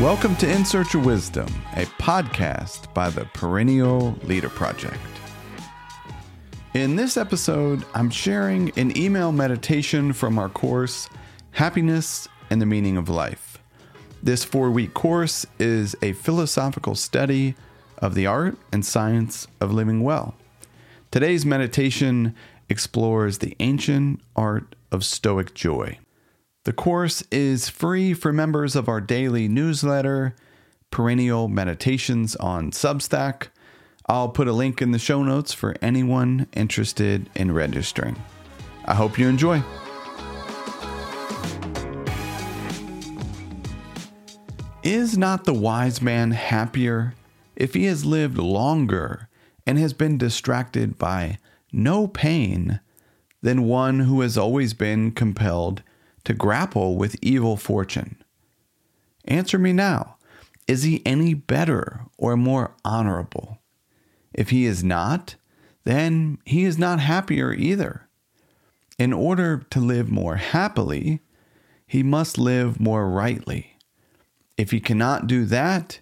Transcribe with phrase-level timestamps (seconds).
[0.00, 1.46] Welcome to In Search of Wisdom,
[1.76, 4.96] a podcast by the Perennial Leader Project.
[6.74, 11.08] In this episode, I'm sharing an email meditation from our course,
[11.52, 13.58] Happiness and the Meaning of Life.
[14.22, 17.54] This four week course is a philosophical study
[17.98, 20.34] of the art and science of living well.
[21.10, 22.36] Today's meditation
[22.68, 25.98] explores the ancient art of Stoic joy.
[26.64, 30.36] The course is free for members of our daily newsletter,
[30.92, 33.48] Perennial Meditations on Substack.
[34.06, 38.14] I'll put a link in the show notes for anyone interested in registering.
[38.84, 39.64] I hope you enjoy.
[44.84, 47.14] Is not the wise man happier
[47.56, 49.26] if he has lived longer
[49.66, 51.38] and has been distracted by
[51.72, 52.80] no pain
[53.42, 55.82] than one who has always been compelled
[56.24, 58.22] to grapple with evil fortune?
[59.24, 60.16] Answer me now.
[60.66, 63.58] Is he any better or more honorable?
[64.32, 65.34] If he is not,
[65.84, 68.08] then he is not happier either.
[68.98, 71.20] In order to live more happily,
[71.86, 73.76] he must live more rightly.
[74.56, 76.00] If he cannot do that,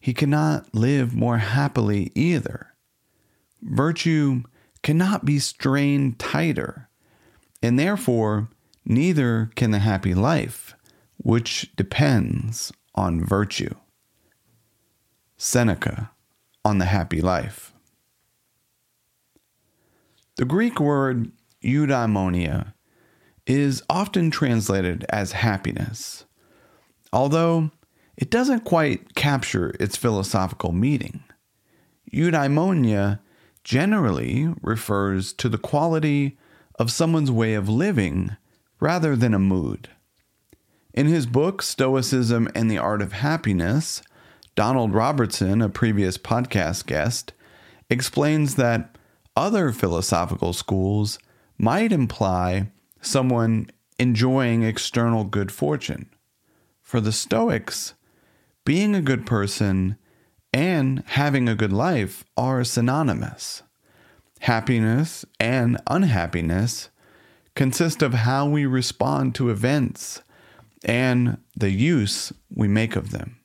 [0.00, 2.69] he cannot live more happily either.
[3.62, 4.42] Virtue
[4.82, 6.88] cannot be strained tighter,
[7.62, 8.48] and therefore
[8.84, 10.74] neither can the happy life,
[11.18, 13.74] which depends on virtue.
[15.36, 16.10] Seneca
[16.64, 17.72] on the happy life.
[20.36, 22.72] The Greek word eudaimonia
[23.46, 26.24] is often translated as happiness,
[27.12, 27.70] although
[28.16, 31.24] it doesn't quite capture its philosophical meaning.
[32.12, 33.20] Eudaimonia
[33.70, 36.36] generally refers to the quality
[36.80, 38.36] of someone's way of living
[38.80, 39.88] rather than a mood.
[40.92, 44.02] In his book, Stoicism and the Art of Happiness,
[44.56, 47.32] Donald Robertson, a previous podcast guest,
[47.88, 48.98] explains that
[49.36, 51.20] other philosophical schools
[51.56, 53.70] might imply someone
[54.00, 56.10] enjoying external good fortune.
[56.82, 57.94] For the Stoics,
[58.64, 59.96] being a good person
[60.52, 63.62] and having a good life are synonymous.
[64.40, 66.88] Happiness and unhappiness
[67.54, 70.22] consist of how we respond to events
[70.84, 73.38] and the use we make of them.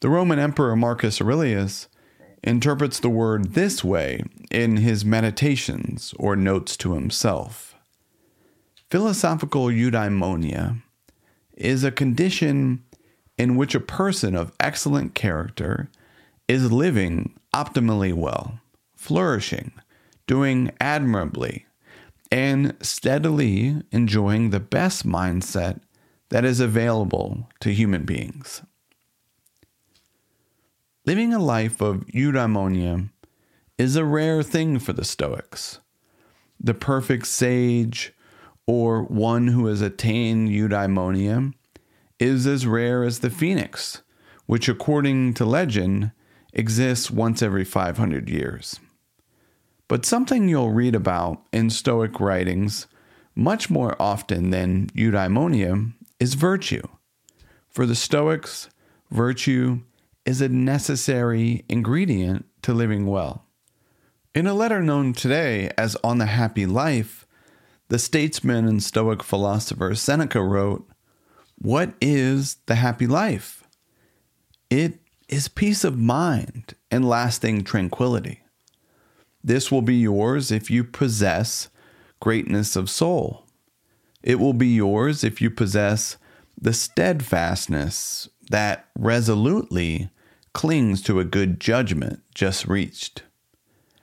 [0.00, 1.88] The Roman Emperor Marcus Aurelius
[2.42, 7.74] interprets the word this way in his Meditations or Notes to himself.
[8.90, 10.82] Philosophical eudaimonia
[11.56, 12.84] is a condition
[13.36, 15.88] in which a person of excellent character
[16.48, 18.60] is living optimally well,
[18.94, 19.72] flourishing,
[20.26, 21.66] doing admirably,
[22.30, 25.80] and steadily enjoying the best mindset
[26.30, 28.62] that is available to human beings.
[31.06, 33.10] Living a life of eudaimonia
[33.76, 35.80] is a rare thing for the Stoics.
[36.58, 38.14] The perfect sage,
[38.66, 41.52] or one who has attained eudaimonia,
[42.18, 44.02] is as rare as the phoenix,
[44.46, 46.12] which, according to legend,
[46.52, 48.78] exists once every 500 years.
[49.88, 52.86] But something you'll read about in Stoic writings
[53.34, 56.86] much more often than eudaimonia is virtue.
[57.68, 58.68] For the Stoics,
[59.10, 59.80] virtue
[60.24, 63.44] is a necessary ingredient to living well.
[64.34, 67.26] In a letter known today as On the Happy Life,
[67.88, 70.88] the statesman and Stoic philosopher Seneca wrote,
[71.56, 73.64] What is the happy life?
[74.70, 74.98] It
[75.28, 78.42] is peace of mind and lasting tranquility.
[79.42, 81.68] This will be yours if you possess
[82.20, 83.44] greatness of soul.
[84.22, 86.16] It will be yours if you possess
[86.58, 90.10] the steadfastness that resolutely
[90.54, 93.22] clings to a good judgment just reached.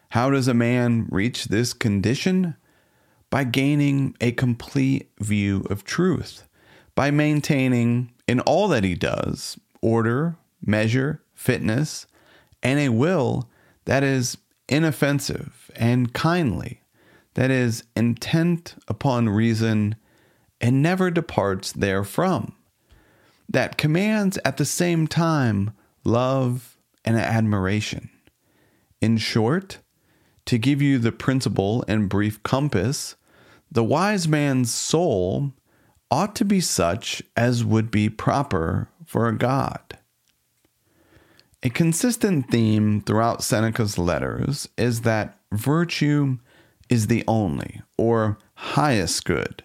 [0.09, 2.55] How does a man reach this condition?
[3.29, 6.47] By gaining a complete view of truth,
[7.01, 12.05] by maintaining in all that he does order, measure, fitness,
[12.61, 13.49] and a will
[13.85, 14.37] that is
[14.69, 16.79] inoffensive and kindly,
[17.33, 19.95] that is intent upon reason
[20.61, 22.53] and never departs therefrom,
[23.49, 25.71] that commands at the same time
[26.03, 28.11] love, and admiration.
[29.01, 29.79] In short,
[30.45, 33.15] to give you the principle and brief compass,
[33.71, 35.53] the wise man's soul
[36.11, 39.97] ought to be such as would be proper for a god.
[41.63, 46.37] A consistent theme throughout Seneca's letters is that virtue
[46.89, 49.63] is the only or highest good.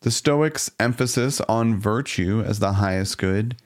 [0.00, 3.56] The Stoics' emphasis on virtue as the highest good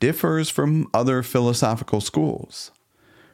[0.00, 2.70] differs from other philosophical schools.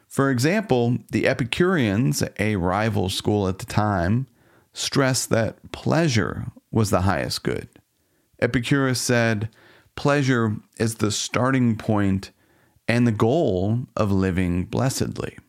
[0.07, 4.27] For example, the Epicureans, a rival school at the time,
[4.73, 7.67] stressed that pleasure was the highest good.
[8.39, 9.49] Epicurus said,
[9.95, 12.29] Pleasure is the starting point
[12.87, 15.39] and the goal of living blessedly.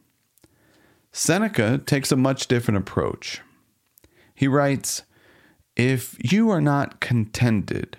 [1.13, 3.43] Seneca takes a much different approach.
[4.35, 5.03] He writes,
[5.77, 7.99] If you are not contented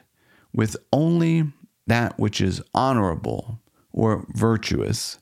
[0.52, 1.54] with only
[1.86, 3.60] that which is honorable
[3.92, 5.20] or virtuous,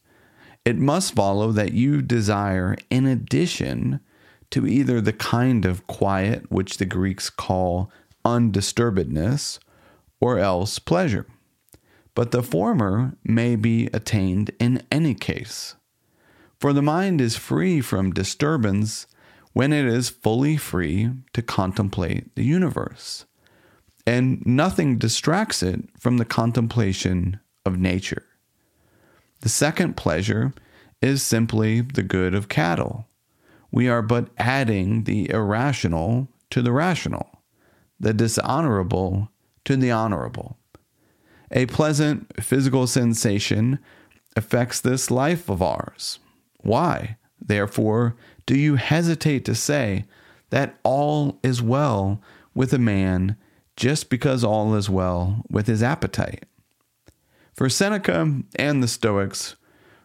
[0.64, 4.00] it must follow that you desire, in addition
[4.52, 7.92] to either the kind of quiet which the Greeks call
[8.26, 9.60] undisturbedness,
[10.20, 11.28] or else pleasure.
[12.16, 15.76] But the former may be attained in any case.
[16.60, 19.06] For the mind is free from disturbance
[19.54, 23.26] when it is fully free to contemplate the universe,
[24.06, 28.26] and nothing distracts it from the contemplation of nature.
[29.42, 30.54] The second pleasure
[31.02, 33.07] is simply the good of cattle.
[33.72, 37.42] We are but adding the irrational to the rational,
[38.00, 39.32] the dishonorable
[39.66, 40.58] to the honorable.
[41.52, 43.80] A pleasant physical sensation
[44.36, 46.20] affects this life of ours.
[46.60, 48.16] Why, therefore,
[48.46, 50.06] do you hesitate to say
[50.50, 52.22] that all is well
[52.54, 53.36] with a man
[53.76, 56.46] just because all is well with his appetite?
[57.54, 59.56] For Seneca and the Stoics,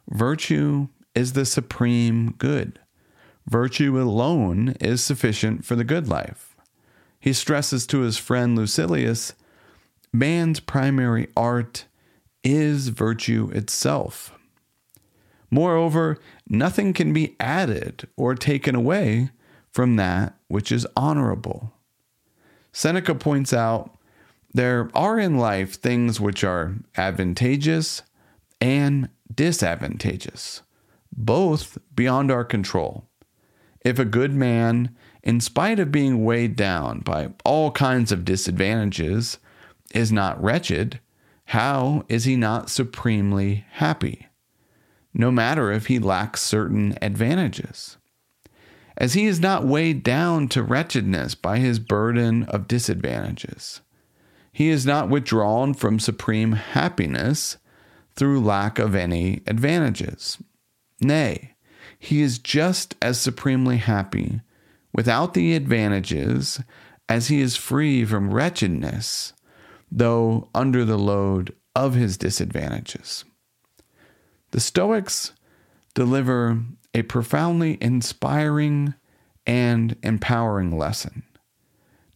[0.09, 2.79] virtue is the supreme good.
[3.49, 6.57] Virtue alone is sufficient for the good life.
[7.19, 9.35] He stresses to his friend Lucilius
[10.13, 11.87] man's primary art
[12.45, 14.33] is virtue itself.
[15.51, 16.19] Moreover,
[16.49, 19.31] nothing can be added or taken away
[19.71, 21.73] from that which is honorable.
[22.73, 23.99] Seneca points out
[24.55, 28.03] there are in life things which are advantageous
[28.61, 30.63] and disadvantageous,
[31.11, 33.09] both beyond our control.
[33.85, 39.39] If a good man, in spite of being weighed down by all kinds of disadvantages,
[39.95, 41.01] is not wretched,
[41.47, 44.29] how is he not supremely happy?
[45.13, 47.99] No matter if he lacks certain advantages
[48.97, 53.81] as he is not weighed down to wretchedness by his burden of disadvantages.
[54.53, 57.57] He is not withdrawn from supreme happiness
[58.15, 60.39] through lack of any advantages.
[61.01, 61.52] Nay,
[62.03, 64.41] he is just as supremely happy
[64.93, 66.61] without the advantages
[67.09, 69.33] as he is free from wretchedness,
[69.89, 73.25] though under the load of his disadvantages.
[74.51, 75.31] The Stoics
[75.95, 78.95] deliver a profoundly inspiring
[79.47, 81.23] and empowering lesson.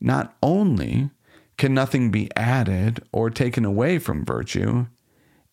[0.01, 1.11] Not only
[1.59, 4.87] can nothing be added or taken away from virtue,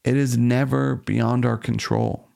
[0.03, 2.27] it is never beyond our control.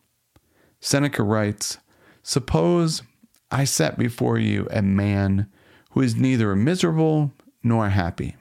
[0.79, 1.79] Seneca writes
[2.27, 3.03] Suppose
[3.51, 5.50] I set before you a man
[5.91, 7.31] who is neither miserable
[7.63, 8.35] nor happy.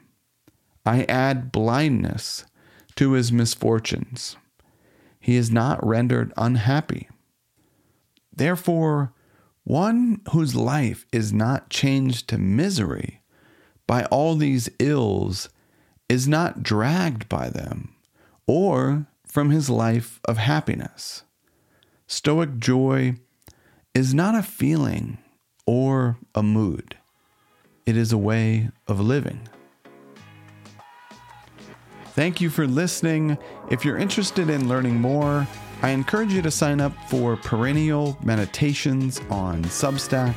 [0.84, 2.46] I add blindness
[2.96, 4.36] to his misfortunes.
[5.20, 7.08] He is not rendered unhappy.
[8.34, 9.12] Therefore,
[9.62, 13.22] one whose life is not changed to misery
[13.86, 15.48] by all these ills
[16.08, 17.94] is not dragged by them
[18.48, 21.22] or from his life of happiness.
[22.08, 23.14] Stoic joy
[23.96, 25.16] is not a feeling
[25.66, 26.98] or a mood,
[27.86, 29.40] it is a way of living.
[32.08, 33.38] Thank you for listening.
[33.70, 35.48] If you're interested in learning more,
[35.80, 40.34] I encourage you to sign up for Perennial Meditations on Substack.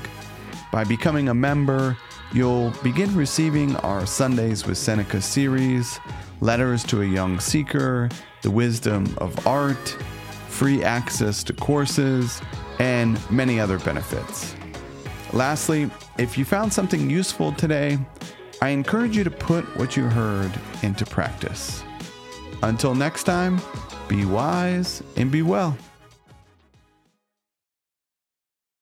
[0.71, 1.97] By becoming a member,
[2.31, 5.99] you'll begin receiving our Sundays with Seneca series,
[6.39, 8.07] Letters to a Young Seeker,
[8.41, 9.97] The Wisdom of Art,
[10.47, 12.41] free access to courses,
[12.79, 14.55] and many other benefits.
[15.31, 17.99] Lastly, if you found something useful today,
[18.61, 21.83] I encourage you to put what you heard into practice.
[22.63, 23.61] Until next time,
[24.07, 25.77] be wise and be well.